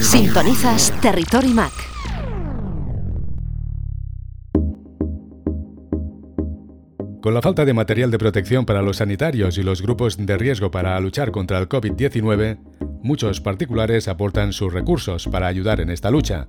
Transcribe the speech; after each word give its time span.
Sintonizas 0.00 0.92
Territory 1.00 1.54
Mac. 1.54 1.72
Con 7.20 7.34
la 7.34 7.42
falta 7.42 7.64
de 7.64 7.74
material 7.74 8.10
de 8.10 8.18
protección 8.18 8.64
para 8.64 8.82
los 8.82 8.96
sanitarios 8.96 9.58
y 9.58 9.62
los 9.62 9.82
grupos 9.82 10.16
de 10.16 10.38
riesgo 10.38 10.70
para 10.70 10.98
luchar 11.00 11.30
contra 11.30 11.58
el 11.58 11.68
COVID-19, 11.68 12.58
muchos 13.02 13.40
particulares 13.40 14.08
aportan 14.08 14.52
sus 14.52 14.72
recursos 14.72 15.28
para 15.28 15.46
ayudar 15.46 15.80
en 15.80 15.90
esta 15.90 16.10
lucha. 16.10 16.46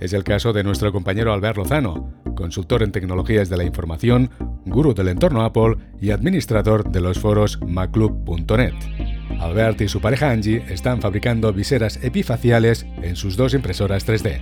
Es 0.00 0.12
el 0.12 0.24
caso 0.24 0.52
de 0.52 0.64
nuestro 0.64 0.92
compañero 0.92 1.32
Albert 1.32 1.56
Lozano, 1.56 2.12
consultor 2.34 2.82
en 2.82 2.92
tecnologías 2.92 3.48
de 3.48 3.56
la 3.56 3.64
información, 3.64 4.30
gurú 4.64 4.94
del 4.94 5.08
entorno 5.08 5.42
Apple 5.42 5.76
y 6.00 6.10
administrador 6.10 6.90
de 6.90 7.00
los 7.00 7.18
foros 7.18 7.58
maclub.net. 7.66 8.74
Albert 9.42 9.80
y 9.80 9.88
su 9.88 10.00
pareja 10.00 10.30
Angie 10.30 10.62
están 10.68 11.00
fabricando 11.00 11.52
viseras 11.52 12.02
epifaciales 12.04 12.86
en 13.02 13.16
sus 13.16 13.36
dos 13.36 13.54
impresoras 13.54 14.06
3D. 14.06 14.40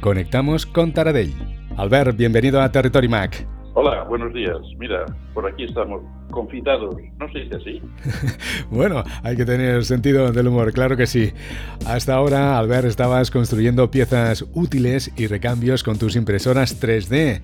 Conectamos 0.00 0.64
con 0.64 0.92
Taradell. 0.94 1.34
Albert, 1.76 2.16
bienvenido 2.16 2.62
a 2.62 2.72
Territory 2.72 3.08
Mac. 3.08 3.46
Hola, 3.74 4.04
buenos 4.04 4.32
días. 4.32 4.56
Mira, 4.78 5.04
por 5.34 5.46
aquí 5.46 5.64
estamos 5.64 6.02
confitados. 6.30 6.96
¿No 7.18 7.30
se 7.30 7.40
dice 7.40 7.56
así? 7.56 7.82
bueno, 8.70 9.04
hay 9.22 9.36
que 9.36 9.44
tener 9.44 9.84
sentido 9.84 10.32
del 10.32 10.48
humor, 10.48 10.72
claro 10.72 10.96
que 10.96 11.06
sí. 11.06 11.32
Hasta 11.86 12.14
ahora, 12.14 12.58
Albert, 12.58 12.86
estabas 12.86 13.30
construyendo 13.30 13.90
piezas 13.90 14.46
útiles 14.54 15.12
y 15.16 15.26
recambios 15.26 15.84
con 15.84 15.98
tus 15.98 16.16
impresoras 16.16 16.82
3D. 16.82 17.42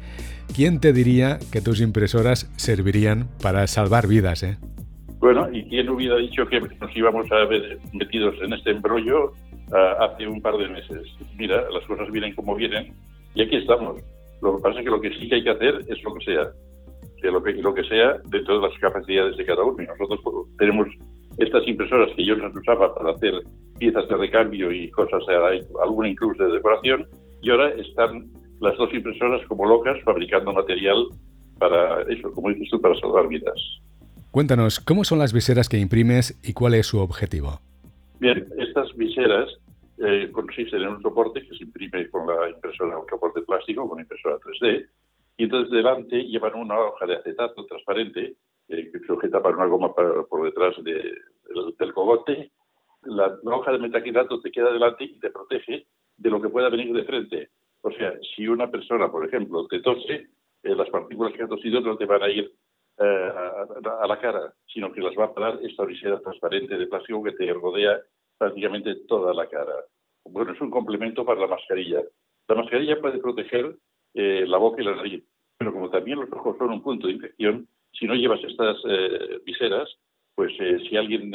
¿Quién 0.56 0.80
te 0.80 0.94
diría 0.94 1.38
que 1.52 1.60
tus 1.60 1.82
impresoras 1.82 2.50
servirían 2.56 3.28
para 3.42 3.66
salvar 3.66 4.06
vidas, 4.06 4.42
eh? 4.42 4.56
Bueno, 5.24 5.48
¿y 5.50 5.64
quién 5.64 5.88
hubiera 5.88 6.16
dicho 6.16 6.44
que 6.44 6.60
nos 6.60 6.94
íbamos 6.94 7.32
a 7.32 7.46
ver 7.46 7.78
metidos 7.94 8.34
en 8.42 8.52
este 8.52 8.72
embrollo 8.72 9.32
uh, 9.70 10.02
hace 10.02 10.28
un 10.28 10.42
par 10.42 10.54
de 10.58 10.68
meses? 10.68 11.00
Mira, 11.38 11.64
las 11.70 11.82
cosas 11.86 12.10
vienen 12.12 12.34
como 12.34 12.54
vienen 12.54 12.92
y 13.34 13.40
aquí 13.40 13.56
estamos. 13.56 14.02
Lo 14.42 14.56
que 14.56 14.62
pasa 14.62 14.80
es 14.80 14.84
que 14.84 14.90
lo 14.90 15.00
que 15.00 15.18
sí 15.18 15.26
que 15.26 15.36
hay 15.36 15.44
que 15.44 15.48
hacer 15.48 15.80
es 15.88 16.04
lo 16.04 16.12
que 16.12 16.24
sea, 16.26 16.50
que 17.22 17.30
lo 17.30 17.42
que, 17.42 17.54
lo 17.54 17.72
que 17.72 17.84
sea 17.84 18.18
dentro 18.26 18.60
de 18.60 18.68
las 18.68 18.78
capacidades 18.78 19.38
de 19.38 19.46
cada 19.46 19.64
uno. 19.64 19.82
Y 19.82 19.86
nosotros 19.86 20.20
pues, 20.22 20.56
tenemos 20.58 20.88
estas 21.38 21.66
impresoras 21.66 22.14
que 22.14 22.26
yo 22.26 22.36
las 22.36 22.54
usaba 22.54 22.94
para 22.94 23.12
hacer 23.12 23.32
piezas 23.78 24.06
de 24.06 24.16
recambio 24.18 24.70
y 24.72 24.90
cosas, 24.90 25.22
alguna 25.82 26.08
incluso 26.10 26.44
de 26.44 26.52
decoración, 26.52 27.08
y 27.40 27.50
ahora 27.50 27.70
están 27.70 28.30
las 28.60 28.76
dos 28.76 28.92
impresoras 28.92 29.40
como 29.46 29.64
locas 29.64 29.96
fabricando 30.04 30.52
material 30.52 31.06
para 31.58 32.02
eso, 32.12 32.30
como 32.30 32.50
dices 32.50 32.68
tú, 32.70 32.78
para 32.78 32.94
salvar 33.00 33.26
vidas. 33.26 33.58
Cuéntanos, 34.34 34.80
¿cómo 34.80 35.04
son 35.04 35.20
las 35.20 35.32
viseras 35.32 35.68
que 35.68 35.78
imprimes 35.78 36.40
y 36.42 36.54
cuál 36.54 36.74
es 36.74 36.88
su 36.88 36.98
objetivo? 36.98 37.60
Bien, 38.18 38.44
estas 38.58 38.92
viseras 38.96 39.48
eh, 39.98 40.28
consisten 40.32 40.82
en 40.82 40.88
un 40.88 41.02
soporte 41.02 41.40
que 41.40 41.56
se 41.56 41.62
imprime 41.62 42.10
con 42.10 42.26
la 42.26 42.50
impresora, 42.50 42.98
un 42.98 43.06
soporte 43.08 43.42
plástico 43.42 43.88
con 43.88 44.00
impresora 44.00 44.38
3D, 44.38 44.88
y 45.36 45.44
entonces 45.44 45.70
delante 45.70 46.24
llevan 46.24 46.56
una 46.56 46.76
hoja 46.80 47.06
de 47.06 47.14
acetato 47.14 47.64
transparente 47.66 48.34
eh, 48.70 48.90
que 48.90 48.98
sujeta 49.06 49.40
para 49.40 49.54
una 49.54 49.66
goma 49.66 49.94
por 49.94 50.44
detrás 50.44 50.82
de, 50.82 51.14
del 51.78 51.94
cogote. 51.94 52.50
La, 53.04 53.38
hoja 53.44 53.70
de 53.70 53.78
metacrilato 53.78 54.40
te 54.40 54.50
queda 54.50 54.72
delante 54.72 55.04
y 55.04 55.20
te 55.20 55.30
protege 55.30 55.86
de 56.16 56.30
lo 56.30 56.42
que 56.42 56.48
pueda 56.48 56.70
venir 56.70 56.92
de 56.92 57.04
frente. 57.04 57.50
O 57.82 57.90
sea, 57.92 58.12
si 58.34 58.48
una 58.48 58.68
persona, 58.68 59.12
por 59.12 59.24
ejemplo, 59.24 59.64
te 59.68 59.78
tose, 59.78 60.26
eh, 60.64 60.74
las 60.74 60.90
partículas 60.90 61.32
que 61.34 61.44
ha 61.44 61.46
tosido 61.46 61.80
no 61.80 61.96
te 61.96 62.06
van 62.06 62.24
a 62.24 62.28
ir 62.28 62.52
eh, 62.96 63.32
a, 63.36 63.43
la 64.06 64.20
cara, 64.20 64.52
sino 64.66 64.92
que 64.92 65.00
las 65.00 65.16
va 65.18 65.26
a 65.26 65.34
parar 65.34 65.58
esta 65.62 65.84
visera 65.84 66.20
transparente 66.20 66.76
de 66.76 66.86
plástico 66.86 67.22
que 67.22 67.32
te 67.32 67.52
rodea 67.52 68.00
prácticamente 68.38 68.96
toda 69.06 69.32
la 69.34 69.48
cara. 69.48 69.74
Bueno, 70.24 70.52
es 70.52 70.60
un 70.60 70.70
complemento 70.70 71.24
para 71.24 71.40
la 71.40 71.46
mascarilla. 71.46 72.02
La 72.48 72.54
mascarilla 72.54 73.00
puede 73.00 73.18
proteger 73.18 73.76
eh, 74.14 74.44
la 74.46 74.58
boca 74.58 74.80
y 74.80 74.84
la 74.84 74.96
nariz, 74.96 75.24
pero 75.58 75.72
como 75.72 75.90
también 75.90 76.20
los 76.20 76.32
ojos 76.32 76.56
son 76.58 76.70
un 76.70 76.82
punto 76.82 77.06
de 77.06 77.14
infección, 77.14 77.68
si 77.92 78.06
no 78.06 78.14
llevas 78.14 78.42
estas 78.44 78.76
eh, 78.88 79.40
viseras, 79.44 79.88
pues 80.34 80.52
si 80.56 80.96
alguien 80.96 81.30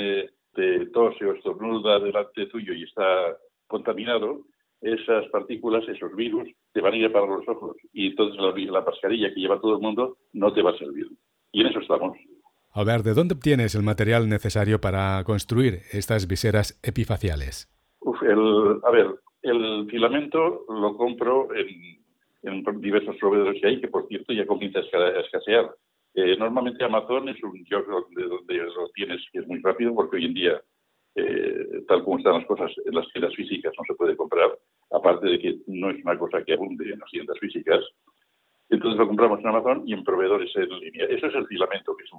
te 0.53 0.85
tose 0.87 1.25
o 1.25 1.33
estornuda 1.33 1.99
delante 1.99 2.47
tuyo 2.47 2.73
y 2.73 2.83
está 2.83 3.37
contaminado, 3.67 4.45
esas 4.81 5.27
partículas, 5.27 5.87
esos 5.87 6.15
virus, 6.15 6.49
te 6.71 6.81
van 6.81 6.93
a 6.93 6.97
ir 6.97 7.11
para 7.11 7.25
los 7.25 7.47
ojos 7.47 7.77
y 7.91 8.07
entonces 8.07 8.39
la 8.39 8.81
mascarilla 8.81 9.33
que 9.33 9.39
lleva 9.39 9.59
todo 9.59 9.75
el 9.75 9.81
mundo 9.81 10.17
no 10.33 10.53
te 10.53 10.61
va 10.61 10.71
a 10.71 10.77
servir. 10.77 11.07
Y 11.51 11.61
en 11.61 11.67
eso 11.67 11.79
estamos. 11.79 12.17
A 12.73 12.83
ver, 12.83 13.01
¿de 13.01 13.13
dónde 13.13 13.33
obtienes 13.33 13.75
el 13.75 13.83
material 13.83 14.29
necesario 14.29 14.79
para 14.79 15.23
construir 15.23 15.81
estas 15.91 16.27
viseras 16.27 16.79
epifaciales? 16.83 17.67
el, 18.21 18.79
a 18.83 18.91
ver, 18.91 19.07
el 19.41 19.87
filamento 19.89 20.65
lo 20.69 20.95
compro 20.95 21.49
en, 21.55 21.99
diversos 22.79 23.17
proveedores 23.17 23.61
que 23.61 23.67
hay, 23.67 23.81
que 23.81 23.87
por 23.87 24.07
cierto 24.07 24.33
ya 24.33 24.45
comienza 24.45 24.79
a 24.79 25.19
escasear. 25.19 25.69
Eh, 26.13 26.35
normalmente 26.37 26.83
Amazon 26.83 27.29
es 27.29 27.41
un 27.43 27.63
yo 27.65 27.83
de 28.15 28.23
donde 28.23 28.53
lo 28.55 28.89
tienes 28.93 29.21
que 29.31 29.39
es 29.39 29.47
muy 29.47 29.59
rápido 29.59 29.93
porque 29.93 30.17
hoy 30.17 30.25
en 30.25 30.33
día, 30.33 30.61
eh, 31.15 31.83
tal 31.87 32.03
como 32.03 32.17
están 32.17 32.35
las 32.35 32.45
cosas, 32.45 32.71
en 32.85 32.95
las 32.95 33.07
tiendas 33.11 33.35
físicas 33.35 33.73
no 33.77 33.83
se 33.85 33.93
puede 33.95 34.15
comprar, 34.15 34.49
aparte 34.91 35.27
de 35.27 35.39
que 35.39 35.57
no 35.67 35.89
es 35.89 36.03
una 36.03 36.17
cosa 36.17 36.43
que 36.43 36.53
abunde 36.53 36.85
en 36.91 36.99
las 36.99 37.11
tiendas 37.11 37.37
físicas. 37.39 37.83
Entonces 38.69 38.99
lo 38.99 39.07
compramos 39.07 39.39
en 39.39 39.47
Amazon 39.47 39.83
y 39.85 39.93
en 39.93 40.03
proveedores 40.03 40.55
en 40.55 40.69
línea. 40.69 41.05
Eso 41.05 41.27
es 41.27 41.35
el 41.35 41.47
filamento, 41.47 41.95
que 41.95 42.03
es 42.03 42.11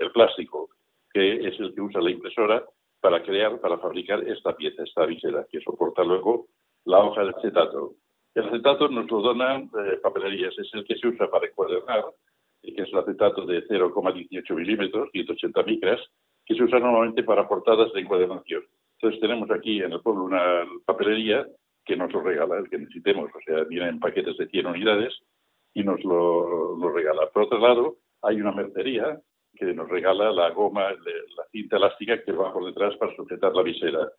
el, 0.00 0.10
plástico, 0.12 0.70
que 1.12 1.48
es 1.48 1.58
el 1.58 1.74
que 1.74 1.80
usa 1.80 2.00
la 2.00 2.10
impresora 2.10 2.64
para 3.00 3.22
crear, 3.22 3.60
para 3.60 3.78
fabricar 3.78 4.22
esta 4.28 4.54
pieza, 4.54 4.84
esta 4.84 5.04
visera, 5.06 5.46
que 5.50 5.60
soporta 5.60 6.04
luego 6.04 6.46
la 6.84 7.00
hoja 7.00 7.24
de 7.24 7.30
acetato. 7.30 7.94
El 8.34 8.44
acetato 8.46 8.88
nos 8.88 9.10
lo 9.10 9.20
donan 9.20 9.64
eh, 9.64 9.98
papelerías, 10.00 10.56
es 10.58 10.72
el 10.74 10.84
que 10.84 10.96
se 10.96 11.08
usa 11.08 11.28
para 11.28 11.46
encuadernar, 11.46 12.04
que 12.62 12.82
es 12.82 12.88
el 12.92 12.98
acetato 12.98 13.44
de 13.44 13.66
0,18 13.66 14.54
milímetros, 14.54 15.08
180 15.10 15.62
micras, 15.64 16.00
que 16.46 16.54
se 16.54 16.62
usa 16.62 16.78
normalmente 16.78 17.24
para 17.24 17.48
portadas 17.48 17.92
de 17.92 18.00
encuadernación. 18.00 18.62
Entonces 18.94 19.20
tenemos 19.20 19.50
aquí 19.50 19.82
en 19.82 19.92
el 19.92 20.00
pueblo 20.02 20.24
una 20.24 20.64
papelería 20.84 21.46
que 21.84 21.96
nos 21.96 22.12
lo 22.12 22.20
regala, 22.20 22.58
el 22.58 22.70
que 22.70 22.78
necesitemos, 22.78 23.30
o 23.34 23.40
sea, 23.44 23.64
vienen 23.64 23.98
paquetes 23.98 24.36
de 24.36 24.46
100 24.46 24.66
unidades 24.66 25.18
y 25.74 25.82
nos 25.82 26.02
lo, 26.04 26.88
regala. 26.90 27.28
Por 27.32 27.44
otro 27.44 27.58
lado, 27.58 27.96
hay 28.22 28.40
una 28.40 28.52
mercería 28.52 29.20
que 29.54 29.66
nos 29.74 29.88
regala 29.88 30.32
la 30.32 30.50
goma, 30.50 30.90
la 30.90 31.44
cinta 31.50 31.76
elástica 31.76 32.22
que 32.22 32.32
va 32.32 32.52
por 32.52 32.64
detrás 32.64 32.96
para 32.96 33.14
sujetar 33.16 33.54
la 33.54 33.62
visera. 33.62 34.10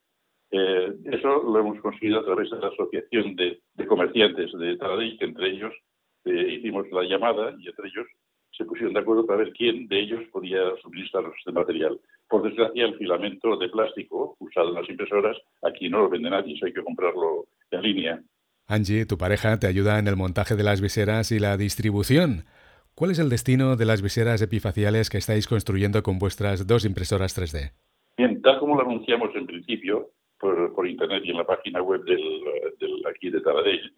Eh, 0.52 0.94
eso 1.06 1.44
lo 1.44 1.60
hemos 1.60 1.80
conseguido 1.82 2.20
a 2.20 2.26
través 2.26 2.50
de 2.50 2.60
la 2.60 2.68
Asociación 2.68 3.36
de, 3.36 3.62
Comerciantes 3.88 4.52
de 4.54 4.78
Taradell, 4.78 5.18
que 5.18 5.26
entre 5.26 5.50
ellos 5.50 5.74
eh, 6.26 6.56
hicimos 6.58 6.90
la 6.92 7.04
llamada 7.04 7.56
y 7.60 7.68
entre 7.68 7.88
ellos 7.88 8.08
se 8.52 8.66
pusieron 8.66 8.94
de 8.94 9.00
acuerdo 9.00 9.26
para 9.26 9.40
ver 9.40 9.54
quién 9.54 9.88
de 9.88 10.00
ellos 10.00 10.22
podía 10.32 10.60
suministrarnos 10.82 11.34
este 11.38 11.52
material. 11.52 12.00
Por 12.28 12.44
desgracia, 12.44 12.86
el 12.86 12.98
filamento 12.98 13.58
de 13.58 13.70
plástico 13.70 14.36
usado 14.40 14.70
en 14.70 14.76
las 14.76 14.90
impresoras 14.90 15.38
aquí 15.64 15.90
no 15.90 16.00
lo 16.00 16.10
vende 16.10 16.30
nadie, 16.30 16.56
eso 16.56 16.66
hay 16.66 16.74
que 16.74 16.84
comprarlo 16.84 17.48
en 17.72 17.82
línea. 17.82 18.22
Angie, 18.68 19.06
tu 19.06 19.18
pareja, 19.18 19.60
te 19.60 19.68
ayuda 19.68 20.00
en 20.00 20.08
el 20.08 20.16
montaje 20.16 20.56
de 20.56 20.64
las 20.64 20.82
viseras 20.82 21.32
y 21.32 21.40
la 21.40 21.58
distribución. 21.58 22.46
¿Cuál 22.96 23.12
es 23.12 23.20
el 23.20 23.30
destino 23.30 23.76
de 23.76 23.86
las 23.86 24.02
viseras 24.02 24.42
epifaciales 24.42 25.10
que 25.10 25.18
estáis 25.18 25.48
construyendo 25.48 26.04
con 26.04 26.20
vuestras 26.20 26.68
dos 26.68 26.86
impresoras 26.86 27.38
3D? 27.38 27.72
Bien, 28.18 28.42
tal 28.42 28.60
como 28.60 28.76
lo 28.76 28.82
anunciamos 28.82 29.36
en 29.36 29.48
principio 29.48 30.12
por, 30.40 30.88
internet 30.88 31.24
y 31.26 31.32
en 31.32 31.38
la 31.38 31.46
página 31.46 31.82
web 31.82 32.04
del, 32.04 32.22
aquí 33.10 33.30
de 33.30 33.42
Taradell, 33.42 33.94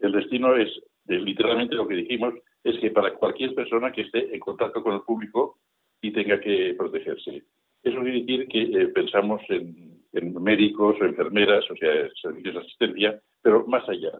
el 0.00 0.12
destino 0.12 0.54
es, 0.56 0.68
literalmente 1.06 1.74
lo 1.74 1.88
que 1.88 1.94
dijimos, 1.94 2.34
es 2.62 2.78
que 2.80 2.90
para 2.90 3.14
cualquier 3.14 3.54
persona 3.54 3.92
que 3.92 4.02
esté 4.02 4.34
en 4.34 4.40
contacto 4.40 4.82
con 4.82 4.94
el 4.94 5.02
público 5.02 5.58
y 6.00 6.12
tenga 6.12 6.40
que 6.40 6.74
protegerse. 6.76 7.44
Eso 7.82 8.00
quiere 8.00 8.20
decir 8.20 8.48
que 8.48 8.62
eh, 8.62 8.88
pensamos 8.88 9.40
en 9.48 9.95
en 10.16 10.42
médicos 10.42 10.96
enfermeras, 11.00 11.64
o 11.70 11.76
sea, 11.76 12.08
servicios 12.20 12.54
de 12.54 12.60
asistencia, 12.60 13.20
pero 13.42 13.66
más 13.66 13.86
allá. 13.88 14.12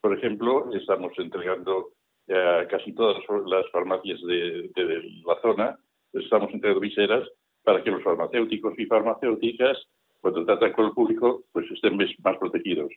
Por 0.00 0.16
ejemplo, 0.16 0.72
estamos 0.74 1.12
entregando 1.18 1.90
a 2.28 2.66
casi 2.68 2.92
todas 2.92 3.22
las 3.46 3.68
farmacias 3.70 4.20
de, 4.22 4.70
la 5.26 5.40
zona, 5.42 5.78
estamos 6.12 6.52
entregando 6.52 6.80
viseras 6.80 7.28
para 7.64 7.82
que 7.82 7.90
los 7.90 8.02
farmacéuticos 8.02 8.78
y 8.78 8.86
farmacéuticas, 8.86 9.76
cuando 10.20 10.44
tratan 10.44 10.72
con 10.72 10.86
el 10.86 10.92
público, 10.92 11.44
pues 11.52 11.70
estén 11.70 11.96
más 11.96 12.38
protegidos. 12.38 12.92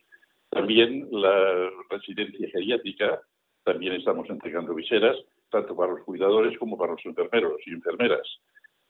También 0.50 1.08
la 1.10 1.70
residencia 1.90 2.48
geriátrica, 2.50 3.20
también 3.64 3.94
estamos 3.94 4.28
entregando 4.30 4.74
viseras, 4.74 5.16
tanto 5.50 5.74
para 5.74 5.92
los 5.92 6.04
cuidadores 6.04 6.56
como 6.58 6.78
para 6.78 6.92
los 6.92 7.04
enfermeros 7.04 7.60
y 7.66 7.72
enfermeras 7.72 8.26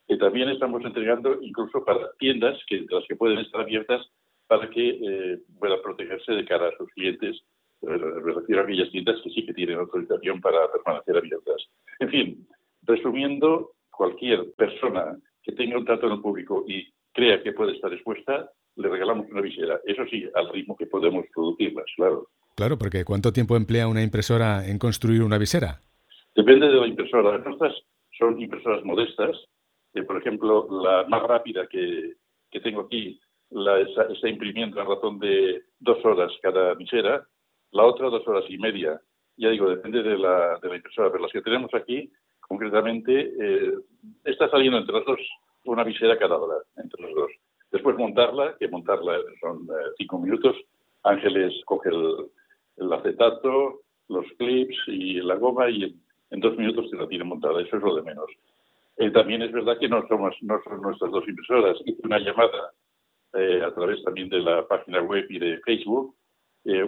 que 0.07 0.17
también 0.17 0.49
estamos 0.49 0.85
entregando 0.85 1.39
incluso 1.41 1.85
para 1.85 2.13
tiendas 2.19 2.59
que 2.67 2.85
las 2.89 3.05
que 3.09 3.17
pueden 3.17 3.39
estar 3.39 3.63
abiertas 3.63 4.07
para 4.47 4.69
que 4.69 4.91
eh, 4.91 5.39
puedan 5.59 5.81
protegerse 5.83 6.33
de 6.33 6.45
cara 6.45 6.69
a 6.69 6.77
sus 6.77 6.91
clientes. 6.91 7.43
Eh, 7.83 7.87
me 7.87 8.33
refiero 8.33 8.61
a 8.61 8.65
aquellas 8.65 8.91
tiendas 8.91 9.21
que 9.23 9.31
sí 9.31 9.47
que 9.47 9.55
tienen 9.55 9.79
autorización 9.79 10.41
para 10.41 10.71
permanecer 10.71 11.17
abiertas. 11.17 11.69
En 12.01 12.11
fin, 12.11 12.47
resumiendo, 12.83 13.73
cualquier 13.91 14.53
persona 14.57 15.17
que 15.43 15.53
tenga 15.53 15.79
un 15.79 15.85
trato 15.85 16.07
en 16.07 16.15
el 16.15 16.21
público 16.21 16.65
y 16.67 16.93
crea 17.13 17.43
que 17.43 17.53
puede 17.53 17.73
estar 17.73 17.93
expuesta, 17.93 18.51
le 18.77 18.89
regalamos 18.89 19.31
una 19.31 19.41
visera. 19.41 19.81
Eso 19.85 20.03
sí, 20.11 20.29
al 20.35 20.53
ritmo 20.53 20.77
que 20.77 20.87
podemos 20.87 21.25
producirlas, 21.33 21.87
claro. 21.97 22.29
Claro, 22.57 22.77
porque 22.79 23.05
¿cuánto 23.05 23.33
tiempo 23.33 23.57
emplea 23.57 23.89
una 23.89 24.03
impresora 24.03 24.67
en 24.67 24.79
construir 24.79 25.23
una 25.23 25.39
visera? 25.39 25.81
Depende 26.35 26.67
de 26.67 26.75
la 26.75 26.87
impresora. 26.87 27.39
Nuestras 27.39 27.75
son 28.19 28.41
impresoras 28.41 28.85
modestas. 28.85 29.37
Por 30.03 30.17
ejemplo, 30.17 30.67
la 30.83 31.05
más 31.09 31.23
rápida 31.23 31.67
que, 31.67 32.17
tengo 32.63 32.83
aquí 32.83 33.21
la 33.51 33.81
está, 33.81 34.29
imprimiendo 34.29 34.81
a 34.81 34.85
razón 34.85 35.19
de 35.19 35.63
dos 35.79 36.05
horas 36.05 36.33
cada 36.43 36.75
visera, 36.75 37.27
la 37.73 37.85
otra 37.85 38.09
dos 38.09 38.27
horas 38.27 38.45
y 38.49 38.59
media. 38.59 39.01
Ya 39.37 39.51
digo, 39.51 39.69
depende 39.69 40.03
de 40.03 40.19
la, 40.19 40.59
impresora, 40.63 41.11
pero 41.11 41.25
las 41.25 41.33
que 41.33 41.43
tenemos 41.43 41.73
aquí, 41.75 42.11
concretamente, 42.41 43.33
eh, 43.41 43.75
está 44.25 44.49
saliendo 44.49 44.79
entre 44.79 44.95
los 44.95 45.05
dos 45.05 45.21
una 45.65 45.85
visera 45.85 46.19
cada 46.19 46.37
hora, 46.37 46.57
entre 46.77 47.03
los 47.03 47.15
dos. 47.15 47.31
Después 47.71 47.97
montarla, 47.97 48.57
que 48.59 48.69
montarla 48.69 49.19
son 49.41 49.65
eh, 49.65 49.91
cinco 49.99 50.19
minutos. 50.19 50.57
Ángeles 51.03 51.53
coge 51.65 51.91
el, 51.91 52.93
acetato, 52.93 53.81
los 54.09 54.25
clips 54.39 54.77
y 54.87 55.15
la 55.15 55.35
goma 55.35 55.69
y 55.71 56.01
en, 56.31 56.41
dos 56.41 56.57
minutos 56.57 56.91
te 56.91 56.97
la 56.97 57.09
tiene 57.09 57.25
montada. 57.25 57.61
Eso 57.61 57.77
es 57.77 57.83
lo 57.83 57.97
de 57.97 58.03
menos. 58.03 58.31
Eh, 58.97 59.11
también 59.11 59.43
es 59.43 59.53
verdad 59.53 59.79
que 59.79 59.89
no 59.89 60.07
somos 60.09 60.37
no 60.43 60.61
son 60.63 60.81
nuestras 60.81 61.11
dos 61.11 61.27
impresoras. 61.27 61.77
Hice 61.85 62.01
una 62.05 62.19
llamada 62.19 62.73
eh, 63.35 63.63
a 63.65 63.75
través 63.75 64.03
también 64.05 64.29
de 64.29 64.41
la 64.41 64.67
página 64.67 65.03
web 65.03 65.27
y 65.29 65.39
de 65.39 65.59
Facebook, 65.61 66.17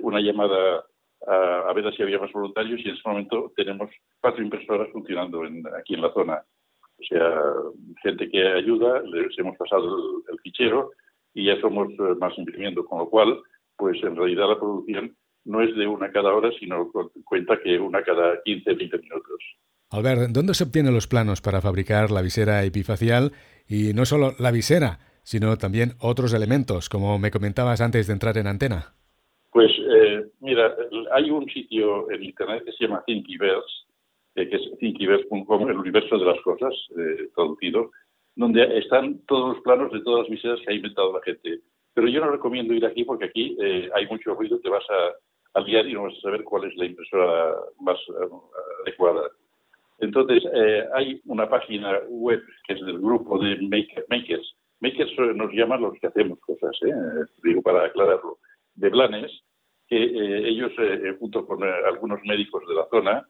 una 0.02 0.20
llamada 0.20 0.86
a, 1.26 1.72
ver 1.72 1.94
si 1.94 2.02
había 2.02 2.18
más 2.18 2.32
voluntarios 2.32 2.80
y 2.80 2.88
en 2.88 2.94
ese 2.94 3.08
momento 3.08 3.52
tenemos 3.56 3.90
cuatro 4.20 4.42
impresoras 4.42 4.88
funcionando 4.92 5.42
aquí 5.78 5.94
en 5.94 6.02
la 6.02 6.12
zona. 6.12 6.42
O 6.98 7.02
sea, 7.02 7.42
gente 8.02 8.28
que 8.30 8.46
ayuda, 8.46 9.02
les 9.02 9.38
hemos 9.38 9.56
pasado 9.56 10.22
el, 10.30 10.38
fichero 10.40 10.92
y 11.34 11.46
ya 11.46 11.60
somos 11.60 11.88
eh, 11.92 12.14
más 12.18 12.36
imprimiendo, 12.38 12.84
con 12.84 12.98
lo 13.00 13.10
cual, 13.10 13.42
pues 13.76 14.02
en 14.02 14.16
realidad 14.16 14.48
la 14.48 14.58
producción 14.58 15.14
no 15.44 15.60
es 15.60 15.74
de 15.76 15.86
una 15.86 16.10
cada 16.10 16.34
hora, 16.34 16.50
sino 16.58 16.90
cuenta 17.24 17.60
que 17.60 17.78
una 17.78 18.02
cada 18.02 18.42
15, 18.42 18.74
20 18.74 18.98
minutos. 18.98 19.42
Albert, 19.90 20.30
¿dónde 20.30 20.54
se 20.54 20.64
obtienen 20.64 20.94
los 20.94 21.06
planos 21.06 21.40
para 21.40 21.60
fabricar 21.60 22.10
la 22.10 22.22
visera 22.22 22.64
epifacial? 22.64 23.32
Y 23.68 23.92
no 23.94 24.04
solo 24.04 24.32
la 24.38 24.50
visera, 24.50 24.98
sino 25.22 25.56
también 25.56 25.92
otros 26.00 26.34
elementos, 26.34 26.88
como 26.88 27.18
me 27.18 27.30
comentabas 27.30 27.80
antes 27.80 28.06
de 28.06 28.12
entrar 28.12 28.36
en 28.38 28.46
antena. 28.46 28.94
Pues 29.50 29.70
eh, 29.70 30.24
mira, 30.40 30.74
hay 31.12 31.30
un 31.30 31.48
sitio 31.48 32.10
en 32.10 32.22
Internet 32.22 32.64
que 32.64 32.72
se 32.72 32.84
llama 32.84 33.02
Thinkiverse, 33.06 33.86
que 34.34 34.42
es 34.56 34.78
thinkiverse.com, 34.78 35.70
el 35.70 35.78
universo 35.78 36.18
de 36.18 36.26
las 36.26 36.40
cosas, 36.42 36.74
eh, 36.98 37.28
traducido, 37.34 37.90
donde 38.34 38.78
están 38.78 39.20
todos 39.26 39.54
los 39.54 39.62
planos 39.64 39.90
de 39.92 40.00
todas 40.00 40.22
las 40.22 40.30
viseras 40.30 40.60
que 40.60 40.72
ha 40.72 40.76
inventado 40.76 41.12
la 41.12 41.22
gente. 41.22 41.60
Pero 41.94 42.08
yo 42.08 42.20
no 42.20 42.30
recomiendo 42.30 42.74
ir 42.74 42.84
aquí 42.84 43.04
porque 43.04 43.24
aquí 43.24 43.56
eh, 43.60 43.88
hay 43.94 44.06
mucho 44.08 44.34
ruido, 44.34 44.60
te 44.60 44.68
vas 44.68 44.84
a, 44.90 45.58
a 45.58 45.62
guiar 45.62 45.86
y 45.86 45.94
no 45.94 46.02
vas 46.02 46.14
a 46.18 46.20
saber 46.20 46.44
cuál 46.44 46.64
es 46.64 46.76
la 46.76 46.84
impresora 46.84 47.54
más 47.80 47.96
eh, 47.96 48.28
adecuada. 48.82 49.22
Entonces, 49.98 50.42
hay 50.94 51.20
una 51.24 51.48
página 51.48 51.98
web 52.08 52.42
que 52.66 52.74
es 52.74 52.80
del 52.84 52.98
grupo 52.98 53.38
de 53.38 53.56
makers. 53.62 54.56
Makers 54.80 55.18
nos 55.34 55.52
llaman 55.52 55.80
los 55.80 55.98
que 55.98 56.06
hacemos 56.06 56.38
cosas, 56.40 56.76
digo 57.42 57.62
para 57.62 57.86
aclararlo, 57.86 58.38
de 58.74 58.90
Blanes, 58.90 59.32
que 59.88 59.96
ellos, 59.96 60.72
junto 61.18 61.46
con 61.46 61.62
algunos 61.64 62.20
médicos 62.24 62.62
de 62.68 62.74
la 62.74 62.86
zona, 62.90 63.26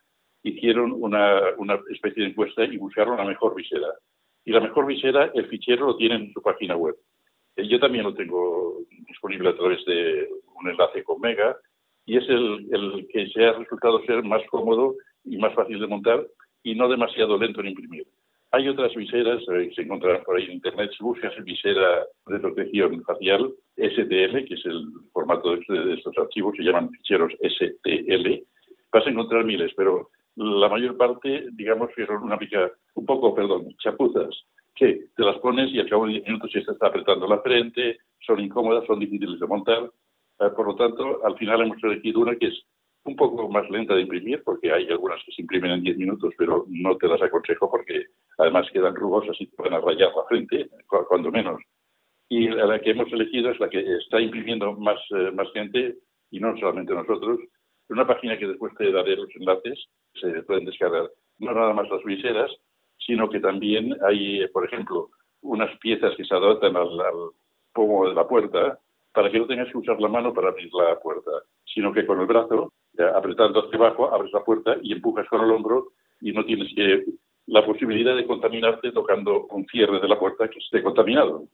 hicieron 0.49 0.93
una, 0.93 1.55
especie 1.91 2.23
de 2.23 2.31
encuesta 2.31 2.65
y 2.65 2.77
buscaron 2.77 3.17
la 3.17 3.25
mejor 3.25 3.55
visera. 3.55 3.89
Y 4.45 4.53
la 4.53 4.61
mejor 4.61 4.87
visera, 4.87 5.31
el 5.35 5.47
fichero 5.47 5.87
lo 5.87 5.97
tienen 5.97 6.23
en 6.23 6.33
su 6.33 6.41
página 6.41 6.77
web. 6.77 6.95
Eh, 7.57 7.67
yo 7.67 7.81
también 7.81 8.05
lo 8.05 8.15
tengo 8.15 8.83
disponible 9.09 9.49
a 9.49 9.57
través 9.57 9.85
de 9.87 10.29
un 10.55 10.69
enlace 10.69 11.03
con 11.03 11.21
Mega 11.21 11.57
y 12.05 12.17
es 12.17 12.29
el, 12.29 12.69
el 12.73 13.09
que 13.13 13.27
se 13.29 13.45
ha 13.45 13.53
resultado 13.55 14.05
ser 14.05 14.23
más 14.23 14.43
cómodo 14.49 14.95
y 15.25 15.37
más 15.39 15.53
fácil 15.55 15.81
de 15.81 15.87
montar 15.89 16.25
y 16.67 16.75
no 16.75 16.89
demasiado 16.89 17.39
lento 17.39 17.61
en 17.61 17.69
imprimir. 17.69 18.05
Hay 18.51 18.69
otras 18.69 18.93
viseras 18.93 19.41
eh, 19.55 19.69
que 19.69 19.75
se 19.77 19.83
encontrarán 19.83 20.25
por 20.25 20.37
ahí 20.37 20.47
en 20.47 20.55
Internet. 20.55 20.91
Si 20.97 21.05
buscas 21.05 21.33
visera 21.45 22.05
de 22.27 22.41
protección 22.41 23.05
facial, 23.05 23.53
STL, 23.77 24.45
que 24.45 24.55
es 24.55 24.67
el 24.67 24.85
formato 25.13 25.57
de 25.57 25.95
estos 25.95 26.19
archivos, 26.19 26.57
se 26.57 26.65
llaman 26.65 26.91
ficheros 26.91 27.33
STL, 27.41 28.43
vas 28.93 29.07
a 29.07 29.11
encontrar 29.11 29.45
miles, 29.45 29.73
pero 29.77 30.11
la 30.35 30.69
mayor 30.69 30.97
parte, 30.97 31.47
digamos 31.53 31.91
que 31.95 32.05
son 32.05 32.25
una 32.25 32.37
pica, 32.37 32.73
un 32.95 33.07
poco, 33.07 33.33
perdón, 33.33 33.69
chapuzas, 33.79 34.35
que 34.75 35.07
te 35.17 35.23
las 35.23 35.39
pones 35.39 35.73
y 35.73 35.79
al 35.79 35.89
cabo 35.89 36.07
de 36.07 36.15
10 36.15 36.25
minutos 36.27 36.51
ya 36.53 36.61
está 36.61 36.89
apretando 36.89 37.29
la 37.29 37.43
frente, 37.43 37.99
son 38.27 38.41
incómodas, 38.41 38.85
son 38.87 38.99
difíciles 38.99 39.39
de 39.39 39.47
montar. 39.47 39.89
Eh, 40.41 40.51
por 40.57 40.67
lo 40.67 40.75
tanto, 40.75 41.25
al 41.25 41.37
final 41.39 41.63
hemos 41.63 41.83
elegido 41.85 42.21
una 42.21 42.35
que 42.35 42.49
es 42.49 42.65
un 43.07 43.17
poco 43.17 43.49
más 43.49 43.69
lenta 43.71 43.95
de 43.95 44.03
imprimir, 44.03 44.43
porque 44.45 44.73
hay 44.73 44.89
algunas 44.89 45.23
que 45.25 45.33
se 45.33 45.43
imprimen 45.43 45.71
en 45.71 45.83
10 45.83 45.99
minutos, 45.99 46.35
pero 46.37 46.67
no 46.69 46.97
te 46.97 47.09
las 47.09 47.23
aconsejo 47.23 47.71
porque 47.71 48.07
además 48.39 48.69
quedan 48.73 48.95
rugosas 48.95 49.37
y 49.41 49.47
te 49.47 49.63
van 49.63 49.75
a 49.75 49.81
rayar 49.81 50.11
la 50.15 50.25
frente, 50.29 50.69
cuando 51.09 51.31
menos. 51.31 51.61
Y 52.29 52.49
la 52.49 52.81
que 52.81 52.91
hemos 52.91 53.13
elegido 53.13 53.51
es 53.51 53.61
la 53.61 53.69
que 53.69 53.81
está 53.99 54.21
imprimiendo 54.21 54.73
más, 54.73 54.99
eh, 55.11 55.31
más 55.33 55.51
gente, 55.53 55.97
y 56.31 56.41
no 56.41 56.57
solamente 56.59 56.93
nosotros, 56.93 57.39
una 57.89 58.07
página 58.07 58.37
que 58.37 58.49
después 58.49 58.75
te 58.77 58.91
daré 58.91 59.17
los 59.17 59.29
enlaces, 59.37 59.87
se 60.21 60.43
pueden 60.43 60.65
descargar 60.65 61.09
no 61.39 61.53
nada 61.53 61.73
más 61.73 61.89
las 61.89 62.03
viseras, 62.03 62.51
sino 62.99 63.29
que 63.29 63.41
también 63.41 63.97
hay, 64.05 64.47
por 64.49 64.65
ejemplo, 64.65 65.11
unas 65.43 65.77
piezas 65.79 66.15
que 66.17 66.25
se 66.25 66.35
adaptan 66.35 66.77
al, 66.77 66.89
pomo 67.73 68.09
de 68.09 68.15
la 68.15 68.27
puerta 68.27 68.79
para 69.13 69.31
que 69.31 69.39
no 69.39 69.47
tengas 69.47 69.71
que 69.71 69.77
usar 69.77 70.01
la 70.01 70.09
mano 70.09 70.33
para 70.33 70.49
abrir 70.49 70.71
la 70.73 70.99
puerta, 70.99 71.31
sino 71.65 71.93
que 71.93 72.07
con 72.07 72.21
el 72.21 72.27
brazo, 72.27 72.73
apretando 73.03 73.61
hacia 73.61 73.79
abajo, 73.79 74.13
abres 74.13 74.33
la 74.33 74.45
puerta 74.45 74.77
y 74.83 74.93
empujas 74.93 75.29
con 75.29 75.43
el 75.43 75.51
hombro 75.51 75.89
y 76.21 76.33
no 76.33 76.45
tienes 76.45 76.73
que 76.75 77.05
la 77.47 77.65
posibilidad 77.65 78.17
de 78.17 78.27
contaminarte 78.27 78.93
tocando 78.93 79.47
un 79.47 79.67
cierre 79.67 80.01
de 80.01 80.09
la 80.09 80.19
puerta 80.19 80.49
que 80.49 80.59
esté 80.59 80.83
contaminado. 80.83 81.45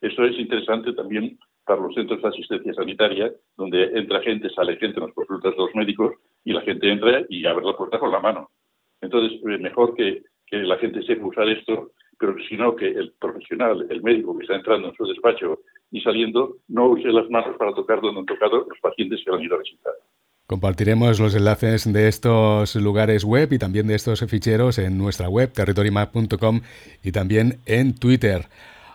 Eso 0.00 0.24
es 0.24 0.38
interesante 0.38 0.92
también 0.94 1.38
para 1.64 1.80
los 1.80 1.94
centros 1.94 2.20
de 2.20 2.28
asistencia 2.28 2.74
sanitaria, 2.74 3.32
donde 3.56 3.84
entra 3.94 4.20
gente, 4.22 4.50
sale 4.50 4.76
gente 4.76 4.98
en 4.98 5.06
las 5.06 5.14
consultas 5.14 5.52
de 5.52 5.58
los 5.58 5.74
médicos 5.74 6.14
y 6.44 6.52
la 6.52 6.62
gente 6.62 6.90
entra 6.90 7.24
y 7.28 7.46
abre 7.46 7.64
la 7.64 7.76
puerta 7.76 7.98
con 7.98 8.10
la 8.10 8.18
mano. 8.18 8.50
Entonces, 9.00 9.38
es 9.40 9.60
mejor 9.60 9.94
que, 9.94 10.22
que 10.46 10.58
la 10.58 10.78
gente 10.78 11.02
sepa 11.02 11.26
usar 11.26 11.48
esto, 11.48 11.92
pero 12.18 12.34
si 12.48 12.56
no, 12.56 12.74
que 12.74 12.88
el 12.88 13.12
profesional, 13.20 13.86
el 13.90 14.02
médico 14.02 14.36
que 14.36 14.44
está 14.44 14.56
entrando 14.56 14.88
en 14.88 14.94
su 14.94 15.04
despacho 15.06 15.60
y 15.90 16.00
saliendo, 16.00 16.56
no 16.68 16.88
use 16.88 17.08
las 17.08 17.28
manos 17.30 17.56
para 17.56 17.74
tocar 17.74 18.00
donde 18.00 18.20
han 18.20 18.26
tocado 18.26 18.66
los 18.68 18.78
pacientes 18.80 19.20
que 19.24 19.30
han 19.30 19.42
ido 19.42 19.56
a 19.56 19.58
visitar. 19.58 19.94
Compartiremos 20.46 21.20
los 21.20 21.34
enlaces 21.34 21.92
de 21.92 22.08
estos 22.08 22.74
lugares 22.76 23.24
web 23.24 23.52
y 23.52 23.58
también 23.58 23.86
de 23.86 23.94
estos 23.94 24.24
ficheros 24.28 24.78
en 24.78 24.96
nuestra 24.98 25.28
web, 25.28 25.52
territorymap.com 25.52 26.60
y 27.02 27.12
también 27.12 27.58
en 27.66 27.94
Twitter. 27.94 28.46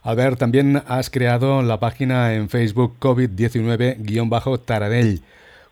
A 0.03 0.13
ver, 0.13 0.35
también 0.35 0.83
has 0.87 1.09
creado 1.09 1.63
la 1.63 1.79
página 1.79 2.35
en 2.35 2.49
Facebook 2.49 2.99
COVID-19-Taradell. 2.99 5.21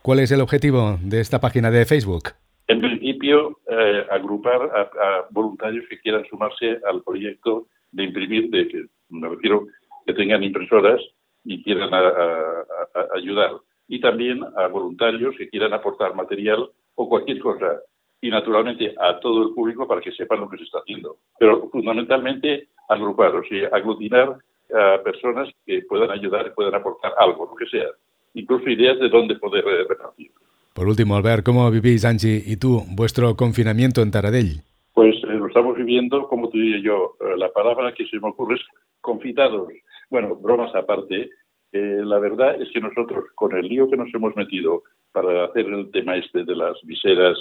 ¿Cuál 0.01 0.19
es 0.19 0.31
el 0.31 0.41
objetivo 0.41 0.97
de 1.01 1.21
esta 1.21 1.39
página 1.39 1.69
de 1.71 1.85
Facebook? 1.85 2.31
En 2.67 2.81
principio, 2.81 3.59
eh, 3.69 4.05
agrupar 4.11 4.61
a, 4.61 5.25
voluntarios 5.29 5.85
que 5.89 5.99
quieran 5.99 6.25
sumarse 6.29 6.79
al 6.89 7.01
proyecto 7.03 7.67
de 7.91 8.03
imprimir, 8.03 8.49
de 8.49 8.87
me 9.09 9.29
refiero 9.29 9.67
que 10.05 10.13
tengan 10.13 10.43
impresoras 10.43 11.01
y 11.43 11.63
quieran 11.63 11.89
ayudar. 13.15 13.51
Y 13.87 13.99
también 13.99 14.43
a 14.43 14.67
voluntarios 14.67 15.35
que 15.37 15.49
quieran 15.49 15.73
aportar 15.73 16.15
material 16.15 16.69
o 16.95 17.09
cualquier 17.09 17.39
cosa. 17.39 17.81
Y 18.21 18.29
naturalmente 18.29 18.95
a 18.99 19.19
todo 19.19 19.43
el 19.43 19.53
público 19.53 19.87
para 19.87 20.01
que 20.01 20.11
sepan 20.11 20.39
lo 20.39 20.49
que 20.49 20.57
se 20.57 20.63
está 20.63 20.79
haciendo. 20.79 21.17
Pero 21.37 21.69
fundamentalmente 21.69 22.69
agrupar, 22.89 23.35
o 23.35 23.43
sea, 23.43 23.69
aglutinar 23.71 24.37
a 24.73 25.03
personas 25.03 25.49
que 25.65 25.83
puedan 25.87 26.11
ayudar, 26.11 26.53
puedan 26.53 26.75
aportar 26.75 27.13
algo, 27.19 27.45
lo 27.45 27.55
que 27.55 27.67
sea, 27.67 27.87
incluso 28.33 28.69
ideas 28.69 28.99
de 28.99 29.09
dónde 29.09 29.35
poder 29.35 29.63
eh, 29.67 29.85
repartir. 29.87 30.31
Por 30.73 30.87
último, 30.87 31.15
Albert, 31.15 31.45
¿cómo 31.45 31.69
vivís, 31.71 32.03
Angie, 32.03 32.43
y 32.45 32.57
tú, 32.57 32.81
vuestro 32.95 33.35
confinamiento 33.35 34.01
en 34.01 34.11
Taradell? 34.11 34.61
Pues 34.93 35.15
eh, 35.23 35.27
lo 35.27 35.47
estamos 35.47 35.77
viviendo, 35.77 36.27
como 36.27 36.49
te 36.49 36.57
diría 36.57 36.81
yo, 36.83 37.15
eh, 37.21 37.37
la 37.37 37.49
palabra 37.49 37.93
que 37.93 38.05
se 38.05 38.19
me 38.19 38.29
ocurre 38.29 38.55
es 38.55 38.61
confitados. 39.01 39.69
Bueno, 40.09 40.35
bromas 40.35 40.73
aparte, 40.75 41.29
la 41.71 42.19
verdad 42.19 42.61
es 42.61 42.71
que 42.71 42.79
nosotros, 42.79 43.25
con 43.35 43.55
el 43.55 43.67
lío 43.67 43.89
que 43.89 43.97
nos 43.97 44.13
hemos 44.13 44.35
metido 44.35 44.83
para 45.11 45.45
hacer 45.45 45.65
el 45.65 45.91
tema 45.91 46.15
este 46.15 46.43
de 46.43 46.55
las 46.55 46.81
viseras 46.83 47.37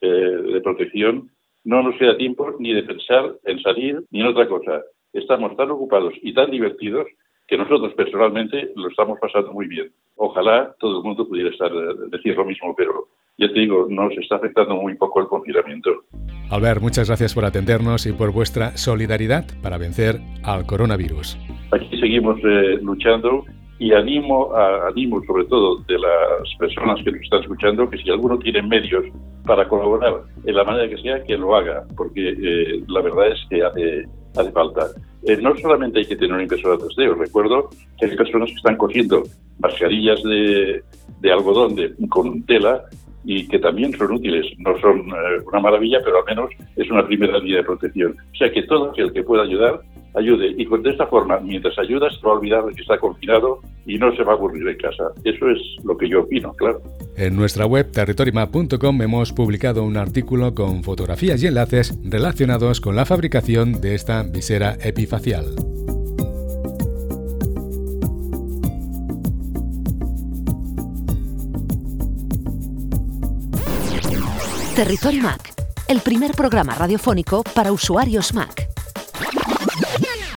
de 0.00 0.60
protección, 0.62 1.30
no 1.64 1.82
nos 1.82 1.96
queda 1.96 2.16
tiempo 2.16 2.54
ni 2.58 2.72
de 2.72 2.84
pensar 2.84 3.34
en 3.44 3.60
salir 3.60 4.02
ni 4.10 4.20
en 4.20 4.26
otra 4.26 4.48
cosa. 4.48 4.82
Estamos 5.12 5.56
tan 5.56 5.70
ocupados 5.70 6.14
y 6.22 6.32
tan 6.32 6.50
divertidos 6.50 7.06
que 7.46 7.56
nosotros 7.56 7.92
personalmente 7.94 8.70
lo 8.76 8.88
estamos 8.88 9.18
pasando 9.20 9.52
muy 9.52 9.66
bien. 9.66 9.90
Ojalá 10.16 10.74
todo 10.78 10.98
el 10.98 11.04
mundo 11.04 11.26
pudiera 11.28 11.50
estar 11.50 11.70
eh, 11.70 12.08
decir 12.10 12.36
lo 12.36 12.44
mismo, 12.44 12.74
pero 12.76 13.08
ya 13.38 13.48
te 13.48 13.60
digo, 13.60 13.86
nos 13.90 14.12
está 14.16 14.36
afectando 14.36 14.76
muy 14.76 14.94
poco 14.94 15.20
el 15.20 15.26
confinamiento. 15.26 15.90
Albert, 16.50 16.80
muchas 16.80 17.08
gracias 17.08 17.34
por 17.34 17.44
atendernos 17.44 18.06
y 18.06 18.12
por 18.12 18.32
vuestra 18.32 18.76
solidaridad 18.76 19.44
para 19.62 19.78
vencer 19.78 20.20
al 20.42 20.66
coronavirus. 20.66 21.36
Aquí 21.72 21.98
seguimos 22.00 22.38
eh, 22.44 22.78
luchando 22.80 23.44
y 23.78 23.92
animo, 23.92 24.54
a, 24.54 24.88
animo 24.88 25.22
sobre 25.26 25.44
todo 25.44 25.76
de 25.86 25.98
las 25.98 26.54
personas 26.58 27.02
que 27.04 27.12
nos 27.12 27.20
están 27.22 27.42
escuchando 27.42 27.88
que 27.90 27.98
si 27.98 28.10
alguno 28.10 28.38
tiene 28.38 28.62
medios 28.62 29.04
para 29.44 29.68
colaborar 29.68 30.22
en 30.44 30.54
la 30.54 30.64
manera 30.64 30.88
que 30.88 31.00
sea, 31.02 31.22
que 31.22 31.36
lo 31.36 31.54
haga, 31.54 31.84
porque 31.96 32.30
eh, 32.30 32.82
la 32.88 33.02
verdad 33.02 33.28
es 33.28 33.40
que 33.48 33.62
hace, 33.62 34.04
hace 34.36 34.52
falta. 34.52 34.86
Eh, 35.24 35.36
no 35.40 35.56
solamente 35.56 35.98
hay 35.98 36.06
que 36.06 36.16
tener 36.16 36.32
una 36.32 36.42
impresora 36.42 36.76
3D, 36.76 37.16
recuerdo 37.16 37.68
que 37.98 38.06
hay 38.06 38.16
personas 38.16 38.48
que 38.48 38.56
están 38.56 38.76
cogiendo 38.76 39.22
mascarillas 39.58 40.22
de, 40.22 40.82
de 41.20 41.32
algodón 41.32 41.74
de, 41.74 41.94
con 42.08 42.42
tela 42.44 42.84
y 43.24 43.46
que 43.48 43.58
también 43.58 43.92
son 43.98 44.12
útiles. 44.12 44.46
No 44.58 44.78
son 44.78 45.00
eh, 45.00 45.42
una 45.46 45.60
maravilla, 45.60 45.98
pero 46.04 46.18
al 46.18 46.24
menos 46.24 46.50
es 46.76 46.90
una 46.90 47.06
primera 47.06 47.38
línea 47.38 47.58
de 47.58 47.64
protección. 47.64 48.12
O 48.32 48.36
sea 48.36 48.50
que 48.50 48.62
todo 48.62 48.90
aquel 48.90 49.12
que 49.12 49.24
pueda 49.24 49.42
ayudar, 49.42 49.80
ayude. 50.16 50.54
Y 50.56 50.64
de 50.64 50.90
esta 50.90 51.06
forma, 51.06 51.38
mientras 51.40 51.78
ayudas, 51.78 52.14
se 52.14 52.26
va 52.26 52.32
a 52.32 52.36
olvidar 52.36 52.64
que 52.74 52.82
está 52.82 52.98
confinado 52.98 53.60
y 53.86 53.98
no 53.98 54.14
se 54.16 54.24
va 54.24 54.32
a 54.32 54.36
aburrir 54.36 54.66
en 54.66 54.76
casa. 54.78 55.04
Eso 55.24 55.48
es 55.50 55.60
lo 55.84 55.96
que 55.96 56.08
yo 56.08 56.22
opino, 56.22 56.52
claro. 56.54 56.80
En 57.16 57.36
nuestra 57.36 57.66
web 57.66 57.90
territorymap.com 57.92 59.02
hemos 59.02 59.32
publicado 59.32 59.84
un 59.84 59.96
artículo 59.96 60.54
con 60.54 60.82
fotografías 60.82 61.42
y 61.42 61.46
enlaces 61.46 61.98
relacionados 62.04 62.80
con 62.80 62.96
la 62.96 63.06
fabricación 63.06 63.80
de 63.80 63.94
esta 63.94 64.22
visera 64.22 64.76
epifacial. 64.82 65.44
Territorio 74.76 75.22
Mac, 75.22 75.54
el 75.88 76.00
primer 76.00 76.32
programa 76.32 76.74
radiofónico 76.74 77.42
para 77.54 77.72
usuarios 77.72 78.34
Mac. 78.34 78.75